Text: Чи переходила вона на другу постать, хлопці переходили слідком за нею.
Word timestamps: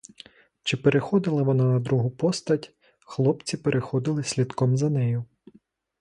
Чи 0.63 0.77
переходила 0.77 1.43
вона 1.43 1.63
на 1.63 1.79
другу 1.79 2.11
постать, 2.11 2.73
хлопці 2.99 3.57
переходили 3.57 4.23
слідком 4.23 4.77
за 4.77 4.89
нею. 4.89 5.25